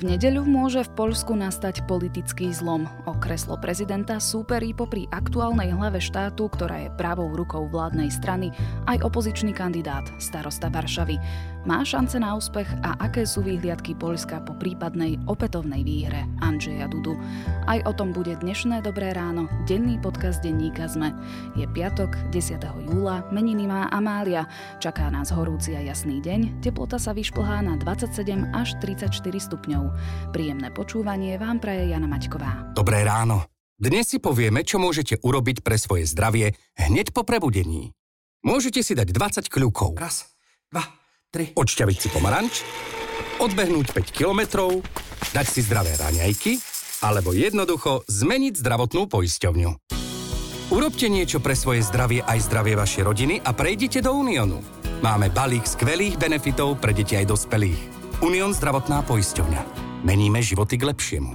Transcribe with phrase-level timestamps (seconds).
[0.00, 2.88] V nedeľu môže v Poľsku nastať politický zlom.
[3.04, 8.48] O kreslo prezidenta súperí popri aktuálnej hlave štátu, ktorá je pravou rukou vládnej strany,
[8.88, 11.20] aj opozičný kandidát, starosta Varšavy.
[11.68, 17.20] Má šance na úspech a aké sú výhliadky Poľska po prípadnej opätovnej výhre Andžeja Dudu.
[17.68, 21.12] Aj o tom bude dnešné Dobré ráno, denný podcast denníka ZME.
[21.60, 22.64] Je piatok, 10.
[22.88, 24.48] júla, meniny má Amália.
[24.80, 29.89] Čaká nás horúci a jasný deň, teplota sa vyšplhá na 27 až 34 stupňov.
[30.30, 32.72] Príjemné počúvanie vám praje Jana Maťková.
[32.74, 33.46] Dobré ráno.
[33.80, 37.96] Dnes si povieme, čo môžete urobiť pre svoje zdravie hneď po prebudení.
[38.44, 39.96] Môžete si dať 20 kľúkov.
[39.96, 40.28] Raz,
[40.68, 40.84] dva,
[41.32, 41.52] tri.
[41.56, 42.60] Odšťaviť si pomaranč,
[43.40, 44.84] odbehnúť 5 kilometrov,
[45.32, 46.60] dať si zdravé raňajky,
[47.00, 49.70] alebo jednoducho zmeniť zdravotnú poisťovňu.
[50.70, 54.60] Urobte niečo pre svoje zdravie aj zdravie vašej rodiny a prejdite do Uniónu.
[55.00, 57.99] Máme balík skvelých benefitov pre deti aj dospelých.
[58.20, 59.62] Unión zdravotná poisťovňa.
[60.04, 61.32] Meníme životy k lepšiemu.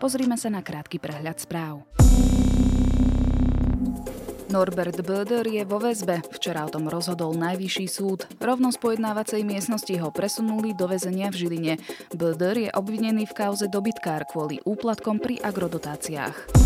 [0.00, 1.84] Pozrime sa na krátky prehľad správ.
[4.48, 6.24] Norbert Böder je vo väzbe.
[6.32, 8.24] Včera o tom rozhodol najvyšší súd.
[8.40, 11.74] Rovno z pojednávacej miestnosti ho presunuli do väzenia v Žiline.
[12.16, 16.56] Böder je obvinený v kauze dobytkár kvôli úplatkom pri agrodotáciách.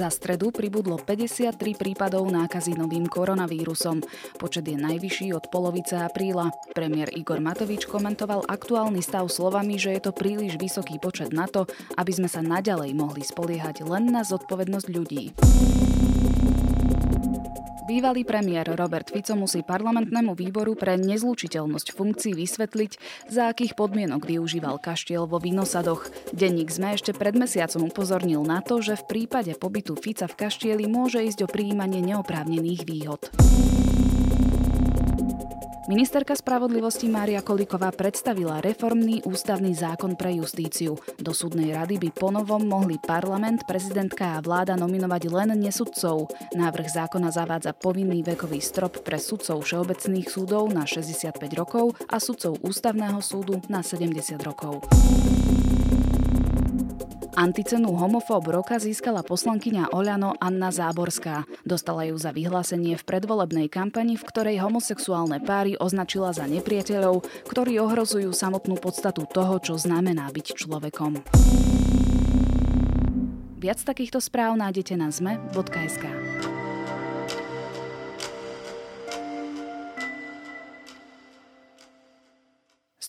[0.00, 4.00] Za stredu pribudlo 53 prípadov nákazy novým koronavírusom.
[4.40, 6.48] Počet je najvyšší od polovice apríla.
[6.72, 11.68] Premiér Igor Matovič komentoval aktuálny stav slovami, že je to príliš vysoký počet na to,
[12.00, 15.36] aby sme sa naďalej mohli spoliehať len na zodpovednosť ľudí.
[17.90, 22.92] Bývalý premiér Robert Fico musí parlamentnému výboru pre nezlučiteľnosť funkcií vysvetliť,
[23.26, 26.06] za akých podmienok využíval kaštiel vo Vinosadoch.
[26.30, 30.86] Denník sme ešte pred mesiacom upozornil na to, že v prípade pobytu Fica v kaštieli
[30.86, 33.26] môže ísť o príjmanie neoprávnených výhod.
[35.90, 40.94] Ministerka spravodlivosti Mária Koliková predstavila reformný ústavný zákon pre justíciu.
[41.18, 46.30] Do súdnej rady by ponovom mohli parlament, prezidentka a vláda nominovať len nesudcov.
[46.54, 52.62] Návrh zákona zavádza povinný vekový strop pre sudcov všeobecných súdov na 65 rokov a sudcov
[52.62, 54.86] ústavného súdu na 70 rokov.
[57.38, 61.46] Anticenu homofób roka získala poslankyňa Oľano Anna Záborská.
[61.62, 67.78] Dostala ju za vyhlásenie v predvolebnej kampani, v ktorej homosexuálne páry označila za nepriateľov, ktorí
[67.78, 71.22] ohrozujú samotnú podstatu toho, čo znamená byť človekom.
[73.60, 76.29] Viac takýchto správ nájdete na zme.sk.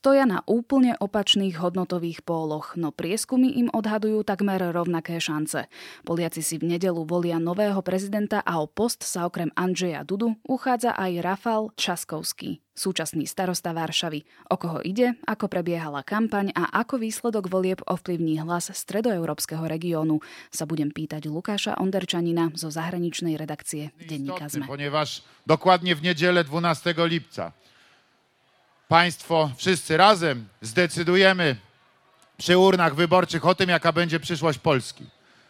[0.01, 5.69] stoja na úplne opačných hodnotových póloch, no prieskumy im odhadujú takmer rovnaké šance.
[6.09, 10.97] Poliaci si v nedelu volia nového prezidenta a o post sa okrem Andžeja Dudu uchádza
[10.97, 14.25] aj Rafal Časkovský, súčasný starosta Varšavy.
[14.49, 20.17] O koho ide, ako prebiehala kampaň a ako výsledok volieb ovplyvní hlas stredoeurópskeho regiónu,
[20.49, 24.65] sa budem pýtať Lukáša Onderčanina zo zahraničnej redakcie denníka ZME.
[24.65, 27.53] Ponieważ dokładnie w niedzielę 12 lipca
[28.91, 31.55] Państwo wszyscy razem zdecydujemy
[32.37, 35.05] przy urnach wyborczych o tym, jaka będzie przyszłość Polski.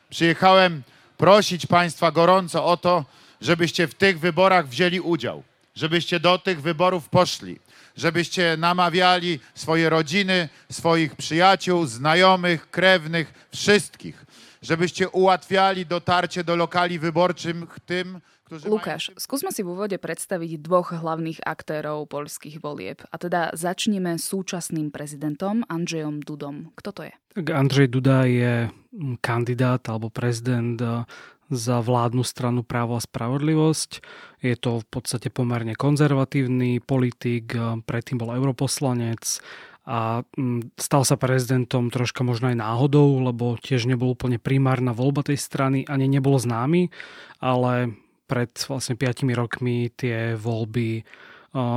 [0.10, 0.84] Przyjechałem
[1.18, 3.06] prosić Państwa gorąco o to,
[3.42, 5.44] żebyście w tych wyborach wzięli udział,
[5.76, 7.60] żebyście do tych wyborów poszli,
[7.98, 14.26] żebyście namawiali swoje rodziny, swoich przyjaciół, znajomych, krewnych, wszystkich,
[14.62, 21.40] żebyście ułatwiali dotarcie do lokali wyborczych tym, Lukáš, skúsme si v úvode predstaviť dvoch hlavných
[21.40, 23.00] aktérov poľských volieb.
[23.08, 26.76] A teda začneme súčasným prezidentom Andrzejom Dudom.
[26.76, 27.14] Kto to je?
[27.32, 31.08] Tak Andrzej Duda je mm, kandidát alebo prezident e,
[31.48, 34.04] za vládnu stranu Právo a spravodlivosť.
[34.44, 39.40] Je to v podstate pomerne konzervatívny politik, e, predtým bol europoslanec
[39.88, 45.24] a mm, stal sa prezidentom troška možno aj náhodou, lebo tiež nebol úplne primárna voľba
[45.24, 46.92] tej strany, ani nebol známy,
[47.40, 47.96] ale
[48.32, 51.04] pred vlastne 5 rokmi tie voľby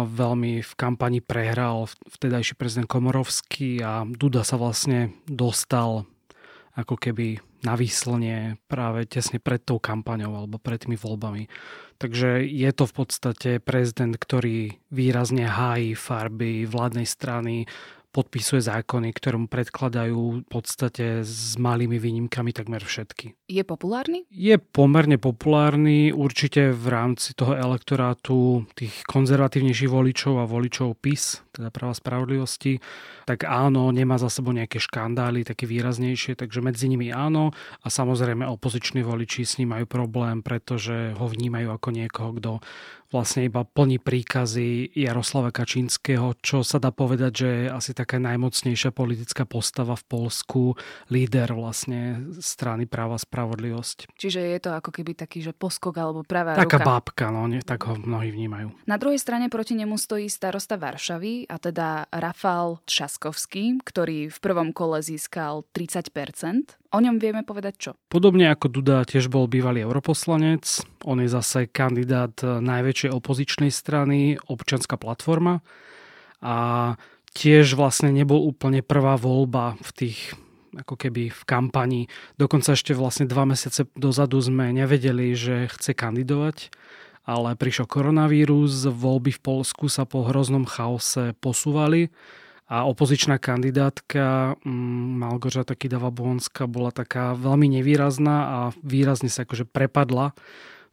[0.06, 6.06] veľmi v kampani prehral vtedajší prezident Komorovský a Duda sa vlastne dostal
[6.78, 11.50] ako keby na výslnie práve tesne pred tou kampaňou alebo pred tými voľbami.
[11.98, 17.66] Takže je to v podstate prezident, ktorý výrazne hájí farby vládnej strany,
[18.14, 23.34] podpisuje zákony, ktoré mu predkladajú v podstate s malými výnimkami takmer všetky.
[23.50, 24.22] Je populárny?
[24.30, 31.74] Je pomerne populárny, určite v rámci toho elektorátu tých konzervatívnejších voličov a voličov PIS, teda
[31.74, 32.78] práva spravodlivosti,
[33.26, 37.50] tak áno, nemá za sebou nejaké škandály také výraznejšie, takže medzi nimi áno
[37.82, 42.52] a samozrejme opoziční voliči s ním majú problém, pretože ho vnímajú ako niekoho, kto
[43.14, 48.90] vlastne iba plní príkazy Jaroslava Kačínskeho, čo sa dá povedať, že je asi taká najmocnejšia
[48.90, 50.74] politická postava v Polsku,
[51.14, 54.10] líder vlastne strany práva spravodlivosť.
[54.18, 56.90] Čiže je to ako keby taký, že poskok alebo pravá Taká ruka.
[56.90, 58.74] bábka, no, nie, tak ho mnohí vnímajú.
[58.90, 64.74] Na druhej strane proti nemu stojí starosta Varšavy, a teda Rafal Třaskovský, ktorý v prvom
[64.74, 66.82] kole získal 30%.
[66.94, 67.90] O ňom vieme povedať čo?
[68.06, 70.62] Podobne ako Duda tiež bol bývalý europoslanec,
[71.02, 75.58] on je zase kandidát najväčšej opozičnej strany, občianská platforma
[76.38, 76.94] a
[77.34, 80.18] tiež vlastne nebol úplne prvá voľba v tých
[80.74, 82.02] ako keby v kampani.
[82.38, 86.70] Dokonca ešte vlastne dva mesiace dozadu sme nevedeli, že chce kandidovať,
[87.26, 92.10] ale prišiel koronavírus, voľby v Polsku sa po hroznom chaose posúvali
[92.64, 100.32] a opozičná kandidátka mm, Malgorzata Kidava-Bohonská bola taká veľmi nevýrazná a výrazne sa akože prepadla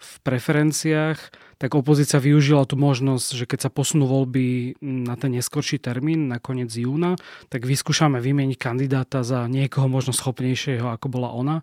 [0.02, 1.20] v preferenciách,
[1.62, 6.42] tak opozícia využila tú možnosť, že keď sa posunú voľby na ten neskorší termín, na
[6.42, 7.14] koniec júna,
[7.54, 11.58] tak vyskúšame vymeniť kandidáta za niekoho možno schopnejšieho, ako bola ona.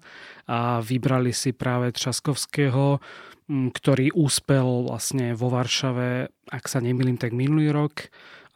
[0.46, 3.02] A vybrali si práve Třaskovského,
[3.50, 8.08] mm, ktorý úspel vlastne vo Varšave, ak sa nemýlim, tak minulý rok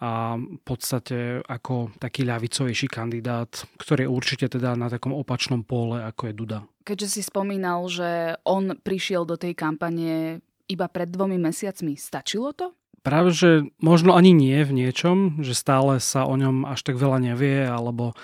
[0.03, 6.03] a v podstate ako taký ľavicovejší kandidát, ktorý je určite teda na takom opačnom pole,
[6.03, 6.59] ako je Duda.
[6.83, 12.75] Keďže si spomínal, že on prišiel do tej kampane iba pred dvomi mesiacmi, stačilo to?
[13.07, 17.19] Práve, že možno ani nie v niečom, že stále sa o ňom až tak veľa
[17.23, 18.15] nevie, alebo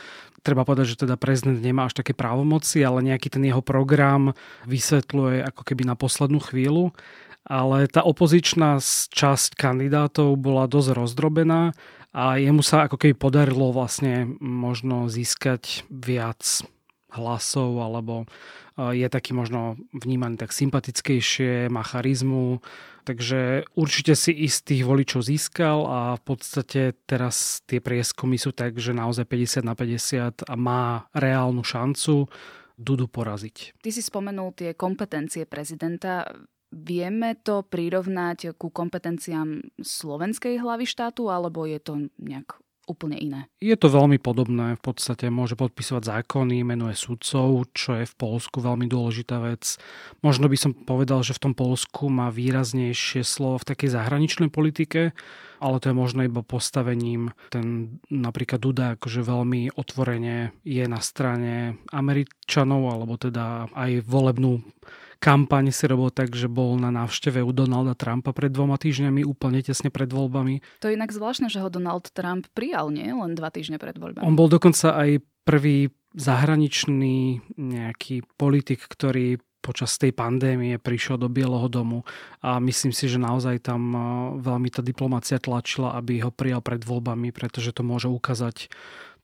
[0.42, 4.38] treba povedať, že teda prezident nemá až také právomoci, ale nejaký ten jeho program
[4.70, 6.94] vysvetľuje ako keby na poslednú chvíľu
[7.46, 8.80] ale tá opozičná
[9.12, 11.76] časť kandidátov bola dosť rozdrobená
[12.12, 16.64] a jemu sa ako keby podarilo vlastne možno získať viac
[17.12, 18.24] hlasov alebo
[18.76, 22.60] e, je taký možno vnímaný tak sympatickejšie, má charizmu,
[23.08, 28.92] takže určite si istých voličov získal a v podstate teraz tie prieskumy sú tak, že
[28.92, 32.28] naozaj 50 na 50 a má reálnu šancu
[32.78, 33.74] Dudu poraziť.
[33.82, 36.30] Ty si spomenul tie kompetencie prezidenta.
[36.68, 43.40] Vieme to prirovnať ku kompetenciám slovenskej hlavy štátu, alebo je to nejak úplne iné?
[43.60, 44.80] Je to veľmi podobné.
[44.80, 49.76] V podstate môže podpisovať zákony, menuje sudcov, čo je v Polsku veľmi dôležitá vec.
[50.24, 55.12] Možno by som povedal, že v tom Polsku má výraznejšie slovo v takej zahraničnej politike,
[55.60, 57.36] ale to je možno iba postavením.
[57.52, 64.64] Ten napríklad Duda akože veľmi otvorene je na strane Američanov, alebo teda aj volebnú
[65.18, 69.60] kampaň si robil tak, že bol na návšteve u Donalda Trumpa pred dvoma týždňami, úplne
[69.62, 70.62] tesne pred voľbami.
[70.82, 73.10] To je inak zvláštne, že ho Donald Trump prijal, nie?
[73.10, 74.24] Len dva týždne pred voľbami.
[74.24, 81.68] On bol dokonca aj prvý zahraničný nejaký politik, ktorý počas tej pandémie prišiel do Bieleho
[81.68, 82.06] domu
[82.40, 83.92] a myslím si, že naozaj tam
[84.40, 88.70] veľmi tá diplomácia tlačila, aby ho prijal pred voľbami, pretože to môže ukázať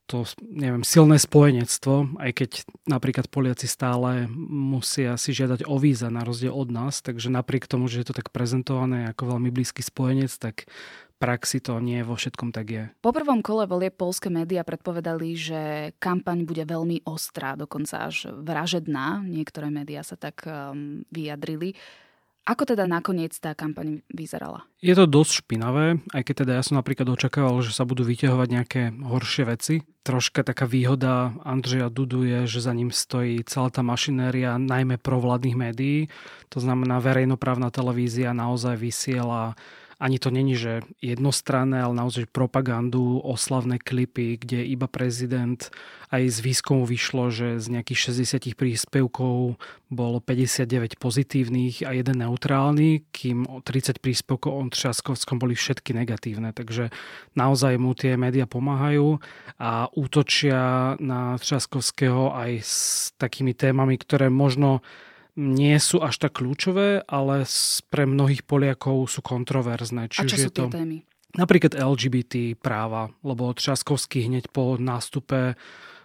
[0.04, 2.50] to, neviem, silné spojenectvo, aj keď
[2.84, 7.88] napríklad Poliaci stále musia si žiadať o víza na rozdiel od nás, takže napriek tomu,
[7.88, 10.68] že je to tak prezentované ako veľmi blízky spojenec, tak
[11.16, 12.84] praxi to nie vo všetkom tak je.
[13.00, 15.60] Po prvom kole volie polské médiá predpovedali, že
[15.96, 19.24] kampaň bude veľmi ostrá, dokonca až vražedná.
[19.24, 21.72] Niektoré médiá sa tak um, vyjadrili.
[22.44, 24.68] Ako teda nakoniec tá kampaň vyzerala?
[24.84, 28.48] Je to dosť špinavé, aj keď teda ja som napríklad očakával, že sa budú vyťahovať
[28.52, 29.80] nejaké horšie veci.
[30.04, 35.56] Troška taká výhoda Andreja Dudu je, že za ním stojí celá tá mašinéria, najmä provládnych
[35.56, 36.12] médií.
[36.52, 39.56] To znamená, verejnoprávna televízia naozaj vysiela
[40.00, 45.70] ani to není, že jednostranné, ale naozaj propagandu, oslavné klipy, kde iba prezident
[46.14, 49.58] aj z výskumu vyšlo, že z nejakých 60 príspevkov
[49.90, 56.54] bolo 59 pozitívnych a jeden neutrálny, kým 30 príspevkov o Třaskovskom boli všetky negatívne.
[56.54, 56.94] Takže
[57.34, 59.18] naozaj mu tie médiá pomáhajú
[59.58, 62.74] a útočia na Třaskovského aj s
[63.18, 64.82] takými témami, ktoré možno
[65.34, 67.42] nie sú až tak kľúčové, ale
[67.90, 70.10] pre mnohých Poliakov sú kontroverzné.
[70.10, 70.70] Či A čo sú tie to...
[70.70, 71.02] témy?
[71.34, 75.58] Napríklad LGBT práva, lebo Třaskovský hneď po nástupe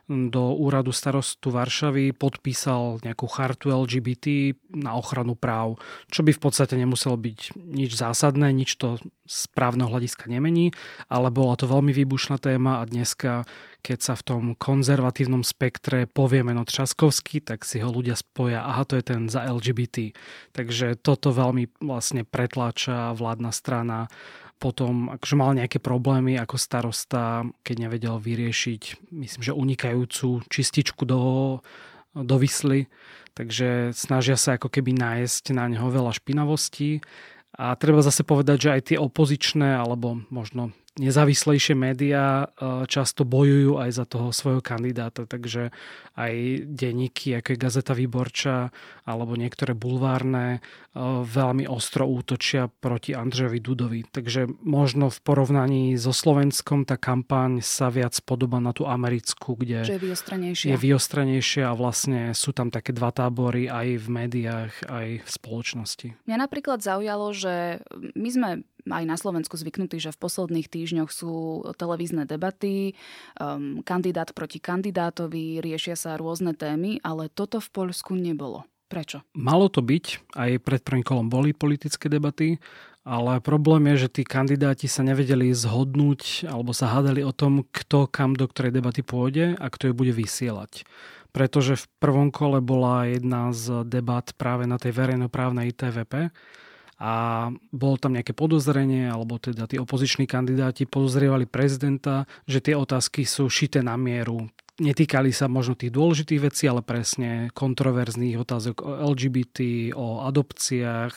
[0.10, 5.78] do úradu starostu Varšavy podpísal nejakú chartu LGBT na ochranu práv,
[6.10, 8.98] čo by v podstate nemuselo byť nič zásadné, nič to
[9.30, 10.74] z právneho hľadiska nemení,
[11.06, 13.46] ale bola to veľmi výbušná téma a dneska,
[13.86, 18.90] keď sa v tom konzervatívnom spektre povie meno Třaskovský, tak si ho ľudia spoja, aha,
[18.90, 20.18] to je ten za LGBT.
[20.58, 24.10] Takže toto veľmi vlastne pretláča vládna strana
[24.60, 31.22] potom akože mal nejaké problémy ako starosta, keď nevedel vyriešiť, myslím, že unikajúcu čističku do,
[32.12, 32.92] do Vysly,
[33.34, 37.00] takže snažia sa ako keby nájsť na neho veľa špinavostí.
[37.60, 43.80] A treba zase povedať, že aj tie opozičné alebo možno nezávislejšie médiá e, často bojujú
[43.80, 45.72] aj za toho svojho kandidáta, takže
[46.20, 46.34] aj
[46.68, 48.70] denníky, ako je Gazeta Výborča
[49.08, 50.60] alebo niektoré bulvárne
[50.92, 54.02] e, veľmi ostro útočia proti Andrejovi Dudovi.
[54.12, 59.88] Takže možno v porovnaní so Slovenskom tá kampaň sa viac podoba na tú americkú, kde
[59.88, 60.76] je vyostranejšia.
[60.76, 66.08] je vyostranejšia a vlastne sú tam také dva tábory aj v médiách, aj v spoločnosti.
[66.28, 68.50] Mňa napríklad zaujalo, že my sme
[68.88, 71.34] aj na Slovensku zvyknutí, že v posledných týždňoch sú
[71.76, 72.96] televízne debaty,
[73.42, 78.64] um, kandidát proti kandidátovi, riešia sa rôzne témy, ale toto v Poľsku nebolo.
[78.90, 79.22] Prečo?
[79.38, 82.58] Malo to byť, aj pred prvým kolom boli politické debaty,
[83.06, 88.10] ale problém je, že tí kandidáti sa nevedeli zhodnúť alebo sa hádali o tom, kto
[88.10, 90.90] kam do ktorej debaty pôjde a kto ju bude vysielať.
[91.30, 96.34] Pretože v prvom kole bola jedna z debat práve na tej verejnoprávnej TVP
[97.00, 103.24] a bolo tam nejaké podozrenie, alebo teda tí opoziční kandidáti podozrievali prezidenta, že tie otázky
[103.24, 104.52] sú šité na mieru.
[104.84, 111.16] Netýkali sa možno tých dôležitých vecí, ale presne kontroverzných otázok o LGBT, o adopciách,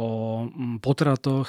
[0.00, 0.08] o
[0.48, 1.48] mm, potratoch.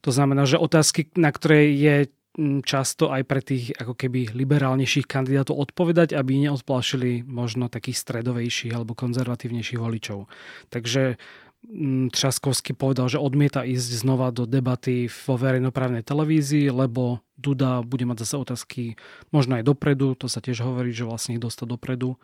[0.00, 1.96] To znamená, že otázky, na ktoré je
[2.36, 8.72] mm, často aj pre tých ako keby liberálnejších kandidátov odpovedať, aby neodplašili možno takých stredovejších
[8.72, 10.32] alebo konzervatívnejších voličov.
[10.72, 11.20] Takže
[12.12, 18.26] Třaskovský povedal, že odmieta ísť znova do debaty vo verejnoprávnej televízii, lebo Duda bude mať
[18.26, 18.82] zase otázky
[19.30, 22.18] možno aj dopredu, to sa tiež hovorí, že vlastne ich dostať dopredu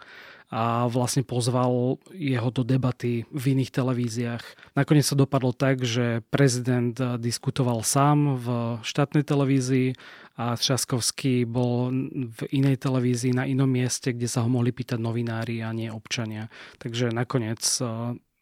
[0.51, 4.75] a vlastne pozval jeho do debaty v iných televíziách.
[4.75, 8.47] Nakoniec sa dopadlo tak, že prezident diskutoval sám v
[8.83, 9.95] štátnej televízii
[10.39, 11.95] a Třaskovský bol
[12.31, 16.51] v inej televízii na inom mieste, kde sa ho mohli pýtať novinári a nie občania.
[16.79, 17.63] Takže nakoniec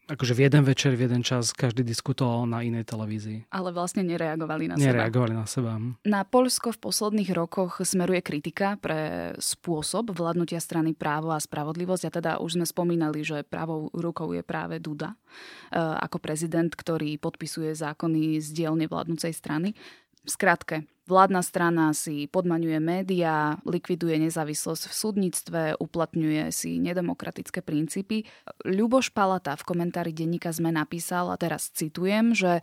[0.07, 3.51] akože v jeden večer, v jeden čas každý diskutoval na inej televízii.
[3.51, 4.87] Ale vlastne nereagovali na seba.
[4.87, 5.71] Nereagovali na seba.
[6.07, 12.03] Na Polsko v posledných rokoch smeruje kritika pre spôsob vládnutia strany právo a spravodlivosť.
[12.07, 15.17] A teda už sme spomínali, že pravou rukou je práve Duda e,
[15.77, 19.75] ako prezident, ktorý podpisuje zákony z dielne vládnucej strany.
[20.27, 28.27] V skratke, vládna strana si podmaňuje médiá, likviduje nezávislosť v súdnictve, uplatňuje si nedemokratické princípy.
[28.67, 32.59] Ľuboš Palata v komentári denníka sme napísal, a teraz citujem, že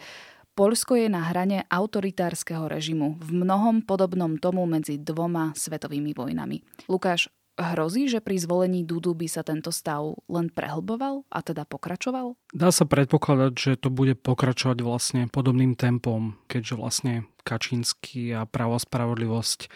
[0.53, 6.61] Polsko je na hrane autoritárskeho režimu, v mnohom podobnom tomu medzi dvoma svetovými vojnami.
[6.87, 12.35] Lukáš, Hrozí, že pri zvolení Dudu by sa tento stav len prehlboval a teda pokračoval?
[12.51, 17.13] Dá sa predpokladať, že to bude pokračovať vlastne podobným tempom, keďže vlastne
[17.47, 19.71] Kačínsky a právo a spravodlivosť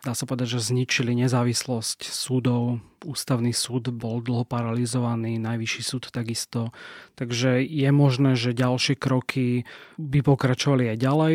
[0.00, 2.80] dá sa povedať, že zničili nezávislosť súdov.
[3.04, 6.72] Ústavný súd bol dlho paralizovaný, najvyšší súd takisto.
[7.16, 9.64] Takže je možné, že ďalšie kroky
[9.96, 11.34] by pokračovali aj ďalej.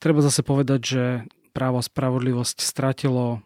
[0.00, 1.04] Treba zase povedať, že
[1.56, 3.40] právo a spravodlivosť stratilo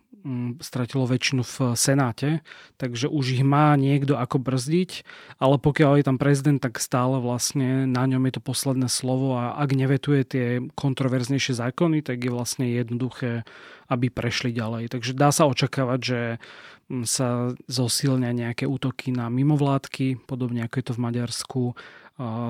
[0.61, 2.45] stratilo väčšinu v Senáte,
[2.77, 5.05] takže už ich má niekto ako brzdiť,
[5.41, 9.57] ale pokiaľ je tam prezident, tak stále vlastne na ňom je to posledné slovo a
[9.57, 10.47] ak nevetuje tie
[10.77, 13.49] kontroverznejšie zákony, tak je vlastne jednoduché,
[13.89, 14.93] aby prešli ďalej.
[14.93, 16.21] Takže dá sa očakávať, že
[17.07, 21.63] sa zosilňa nejaké útoky na mimovládky, podobne ako je to v Maďarsku,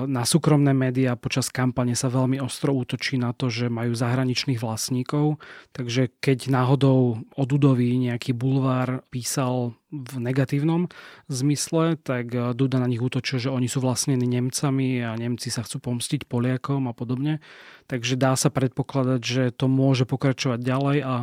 [0.03, 5.39] na súkromné médiá počas kampane sa veľmi ostro útočí na to, že majú zahraničných vlastníkov,
[5.71, 10.91] takže keď náhodou o Dudovi nejaký bulvár písal v negatívnom
[11.31, 15.79] zmysle, tak Duda na nich útočil, že oni sú vlastnení Nemcami a Nemci sa chcú
[15.79, 17.39] pomstiť Poliakom a podobne.
[17.87, 21.15] Takže dá sa predpokladať, že to môže pokračovať ďalej a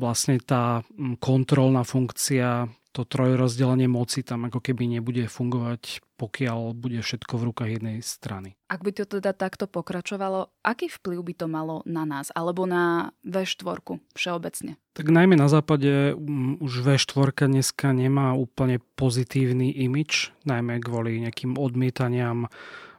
[0.00, 0.80] vlastne tá
[1.20, 7.70] kontrolná funkcia to trojrozdelenie moci tam ako keby nebude fungovať, pokiaľ bude všetko v rukách
[7.80, 8.54] jednej strany.
[8.68, 13.16] Ak by to teda takto pokračovalo, aký vplyv by to malo na nás alebo na
[13.24, 14.76] V4 všeobecne?
[14.92, 21.56] Tak najmä na západe um, už V4 dneska nemá úplne pozitívny imič, najmä kvôli nejakým
[21.56, 22.52] odmietaniam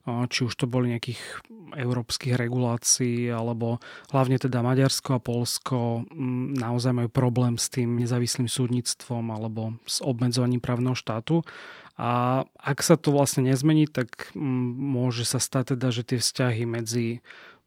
[0.04, 1.20] či už to boli nejakých
[1.74, 3.80] európskych regulácií, alebo
[4.12, 6.04] hlavne teda Maďarsko a Polsko
[6.60, 11.42] naozaj majú problém s tým nezávislým súdnictvom alebo s obmedzovaním právneho štátu.
[11.94, 17.22] A ak sa to vlastne nezmení, tak môže sa stať teda, že tie vzťahy medzi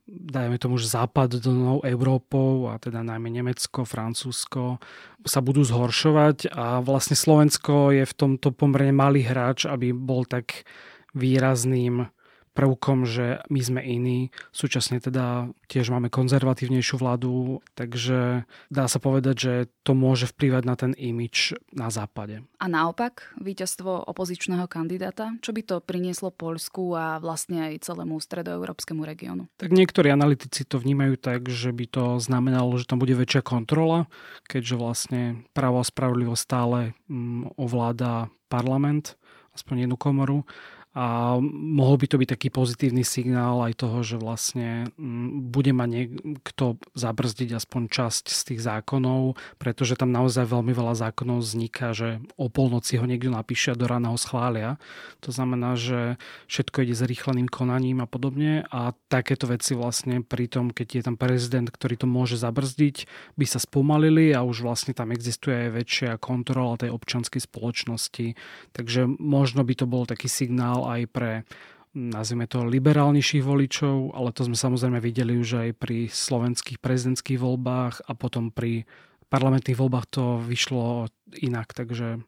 [0.07, 4.79] dajme tomu, že západnou Európou a teda najmä Nemecko, Francúzsko
[5.27, 10.63] sa budú zhoršovať a vlastne Slovensko je v tomto pomerne malý hráč, aby bol tak
[11.11, 12.07] výrazným
[12.57, 14.33] prvkom, že my sme iní.
[14.57, 19.53] Súčasne teda tiež máme konzervatívnejšiu vládu, takže dá sa povedať, že
[19.85, 22.41] to môže vplývať na ten imič na západe.
[22.57, 29.05] A naopak, víťazstvo opozičného kandidáta, čo by to prinieslo Poľsku a vlastne aj celému stredoeurópskemu
[29.05, 29.53] regiónu?
[29.61, 34.09] Tak niektorí analytici to vnímajú tak, že by to znamenalo, že tam bude väčšia kontrola,
[34.49, 35.23] keďže vlastne
[35.53, 36.79] právo a spravodlivosť stále
[37.13, 39.21] mm, ovláda parlament,
[39.53, 40.47] aspoň jednu komoru
[40.97, 45.89] a mohol by to byť taký pozitívny signál aj toho, že vlastne mm, bude mať
[45.93, 52.25] niekto zabrzdiť aspoň časť z tých zákonov, pretože tam naozaj veľmi veľa zákonov vzniká, že
[52.41, 54.81] o polnoci ho niekto napíše a do rána ho schvália.
[55.21, 56.17] To znamená, že
[56.49, 61.03] všetko ide s rýchleným konaním a podobne a takéto veci vlastne pri tom, keď je
[61.13, 63.05] tam prezident, ktorý to môže zabrzdiť,
[63.37, 68.33] by sa spomalili a už vlastne tam existuje aj väčšia kontrola tej občanskej spoločnosti.
[68.73, 71.33] Takže možno by to bol taký signál aj pre
[71.97, 78.05] nazvime to liberálnejších voličov, ale to sme samozrejme videli už aj pri slovenských prezidentských voľbách
[78.05, 78.85] a potom pri
[79.33, 81.09] parlamentných voľbách to vyšlo
[81.41, 82.21] inak, takže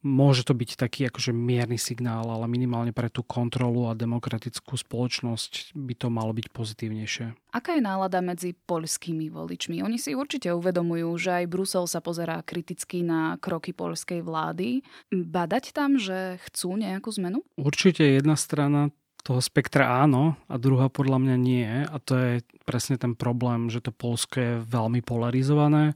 [0.00, 5.76] môže to byť taký akože mierny signál, ale minimálne pre tú kontrolu a demokratickú spoločnosť
[5.76, 7.26] by to malo byť pozitívnejšie.
[7.52, 9.84] Aká je nálada medzi poľskými voličmi?
[9.84, 14.80] Oni si určite uvedomujú, že aj Brusel sa pozerá kriticky na kroky poľskej vlády.
[15.12, 17.44] Badať tam, že chcú nejakú zmenu?
[17.60, 18.88] Určite jedna strana
[19.20, 21.68] toho spektra áno a druhá podľa mňa nie.
[21.84, 22.32] A to je
[22.64, 25.92] presne ten problém, že to Polsko je veľmi polarizované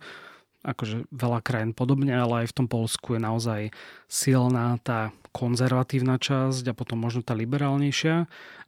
[0.64, 3.61] akože veľa krajín podobne, ale aj v tom Polsku je naozaj
[4.09, 8.16] silná tá konzervatívna časť a potom možno tá liberálnejšia.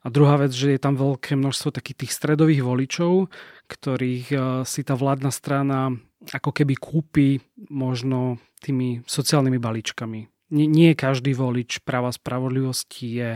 [0.03, 3.31] A druhá vec, že je tam veľké množstvo takých tých stredových voličov,
[3.71, 4.37] ktorých e,
[4.67, 5.95] si tá vládna strana
[6.27, 7.39] ako keby kúpi
[7.71, 10.19] možno tými sociálnymi balíčkami.
[10.51, 13.29] Nie, nie každý volič práva spravodlivosti je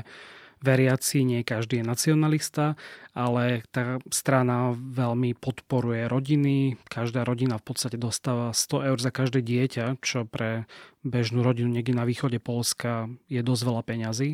[0.61, 2.79] veriaci, nie každý je nacionalista,
[3.11, 6.77] ale tá strana veľmi podporuje rodiny.
[6.87, 10.69] Každá rodina v podstate dostáva 100 eur za každé dieťa, čo pre
[11.01, 14.29] bežnú rodinu niekde na východe Polska je dosť veľa peňazí.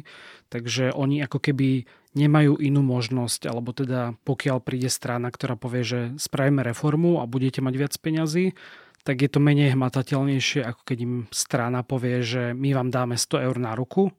[0.51, 5.99] Takže oni ako keby nemajú inú možnosť, alebo teda pokiaľ príde strana, ktorá povie, že
[6.19, 8.57] spravíme reformu a budete mať viac peňazí,
[9.07, 13.47] tak je to menej hmatateľnejšie, ako keď im strana povie, že my vám dáme 100
[13.47, 14.11] eur na ruku,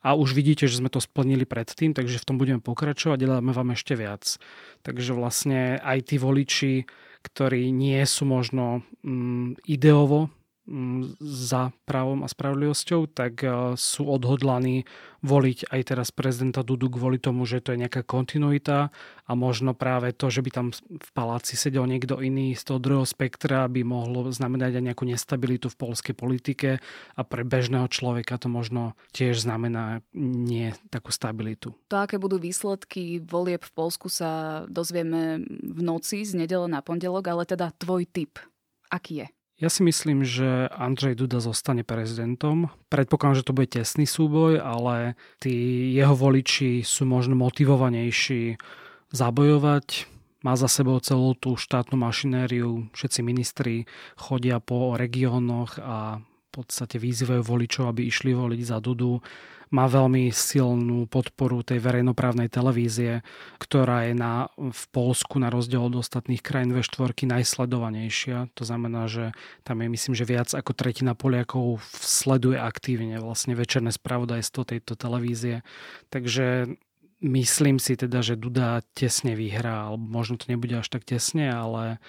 [0.00, 3.52] a už vidíte, že sme to splnili predtým, takže v tom budeme pokračovať a dáme
[3.52, 4.40] vám ešte viac.
[4.80, 6.88] Takže vlastne aj tí voliči,
[7.20, 10.32] ktorí nie sú možno mm, ideovo
[11.18, 14.86] za právom a spravodlivosťou, tak e, sú odhodlaní
[15.24, 18.94] voliť aj teraz prezidenta Dudu kvôli tomu, že to je nejaká kontinuita
[19.26, 23.08] a možno práve to, že by tam v paláci sedel niekto iný z toho druhého
[23.08, 26.78] spektra by mohlo znamenať aj nejakú nestabilitu v polskej politike
[27.16, 31.74] a pre bežného človeka to možno tiež znamená nie takú stabilitu.
[31.90, 37.26] To, aké budú výsledky volieb v Polsku sa dozvieme v noci z nedele na pondelok,
[37.26, 38.38] ale teda tvoj typ,
[38.92, 39.28] aký je?
[39.60, 42.72] Ja si myslím, že Andrej Duda zostane prezidentom.
[42.88, 45.52] Predpokladám, že to bude tesný súboj, ale tí
[45.92, 48.56] jeho voliči sú možno motivovanejší
[49.12, 50.08] zabojovať.
[50.40, 53.84] Má za sebou celú tú štátnu mašinériu, všetci ministri
[54.16, 59.22] chodia po regiónoch a podstate vyzývajú voličov, aby išli voliť za Dudu
[59.70, 63.22] má veľmi silnú podporu tej verejnoprávnej televízie,
[63.62, 68.50] ktorá je na, v Polsku na rozdiel od ostatných krajín ve štvorky najsledovanejšia.
[68.58, 69.30] To znamená, že
[69.62, 75.62] tam je myslím, že viac ako tretina Poliakov sleduje aktívne vlastne večerné spravodajstvo tejto televízie.
[76.10, 76.74] Takže
[77.22, 82.02] myslím si teda, že Duda tesne vyhrá, alebo možno to nebude až tak tesne, ale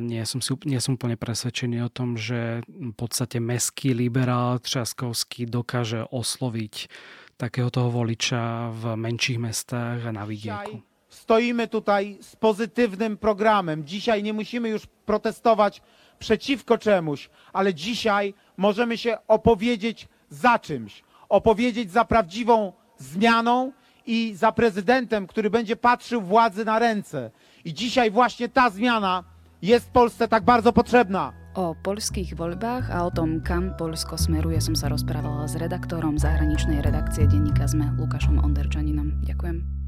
[0.00, 5.44] nie som, si, nie som úplne presvedčený o tom, že v podstate meský liberál Třaskovský
[5.44, 6.88] dokáže osloviť
[7.36, 10.80] takého toho voliča v menších mestách a na vidieku.
[11.10, 13.84] Stoimy tutaj z pozytywnym programem.
[13.84, 15.82] Dzisiaj nie musimy już protestować
[16.18, 21.02] przeciwko czemuś, ale dzisiaj możemy się opowiedzieć za czymś.
[21.28, 23.72] Opowiedzieć za prawdziwą zmianą
[24.06, 27.30] i za prezydentem, który będzie patrzył władzy na ręce.
[27.64, 29.24] I dzisiaj właśnie ta zmiana
[29.62, 31.32] jest Polsce tak bardzo potrzebna.
[31.54, 36.78] O poľských voľbách a o tom, kam Polsko smeruje, som sa rozprávala s redaktorom zahraničnej
[36.78, 39.18] redakcie denníka ZME Lukášom Onderčaninom.
[39.26, 39.79] Ďakujem.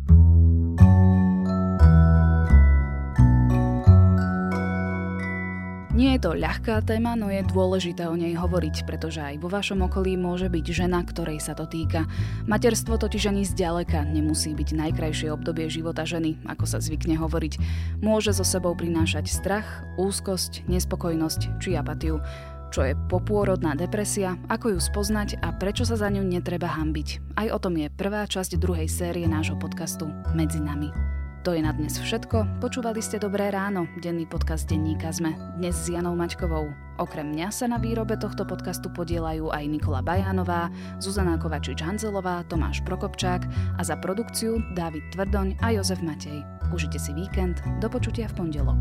[5.93, 9.85] Nie je to ľahká téma, no je dôležité o nej hovoriť, pretože aj vo vašom
[9.85, 12.09] okolí môže byť žena, ktorej sa to týka.
[12.49, 17.61] Materstvo totiž ani zďaleka nemusí byť najkrajšie obdobie života ženy, ako sa zvykne hovoriť.
[18.01, 22.25] Môže so sebou prinášať strach, úzkosť, nespokojnosť či apatiu.
[22.73, 27.37] Čo je popôrodná depresia, ako ju spoznať a prečo sa za ňu netreba hambiť.
[27.37, 31.22] Aj o tom je prvá časť druhej série nášho podcastu Medzi nami.
[31.43, 32.63] To je na dnes všetko.
[32.63, 35.59] Počúvali ste Dobré ráno, denný podcast denníka ZME.
[35.59, 36.71] Dnes s Janou Maťkovou.
[37.03, 40.71] Okrem mňa sa na výrobe tohto podcastu podielajú aj Nikola Bajánová,
[41.03, 43.43] Zuzana Kovačič-Hanzelová, Tomáš Prokopčák
[43.75, 46.47] a za produkciu Dávid Tvrdoň a Jozef Matej.
[46.71, 48.79] Užite si víkend, do počutia v pondelok.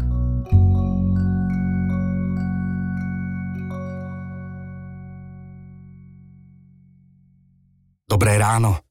[8.06, 8.91] Dobré ráno.